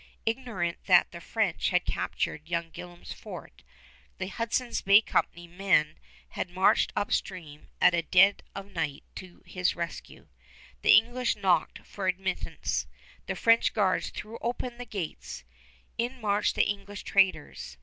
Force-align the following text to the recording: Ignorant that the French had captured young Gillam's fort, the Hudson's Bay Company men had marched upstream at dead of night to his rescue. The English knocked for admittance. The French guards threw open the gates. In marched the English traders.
Ignorant 0.25 0.85
that 0.87 1.11
the 1.11 1.21
French 1.21 1.69
had 1.69 1.85
captured 1.85 2.49
young 2.49 2.71
Gillam's 2.71 3.13
fort, 3.13 3.61
the 4.17 4.29
Hudson's 4.29 4.81
Bay 4.81 4.99
Company 4.99 5.47
men 5.47 5.99
had 6.29 6.49
marched 6.49 6.91
upstream 6.95 7.67
at 7.79 7.93
dead 8.09 8.41
of 8.55 8.71
night 8.71 9.03
to 9.17 9.43
his 9.45 9.75
rescue. 9.75 10.27
The 10.81 10.93
English 10.97 11.35
knocked 11.35 11.85
for 11.85 12.07
admittance. 12.07 12.87
The 13.27 13.35
French 13.35 13.73
guards 13.75 14.09
threw 14.09 14.39
open 14.41 14.79
the 14.79 14.85
gates. 14.85 15.43
In 15.99 16.19
marched 16.19 16.55
the 16.55 16.65
English 16.67 17.03
traders. 17.03 17.77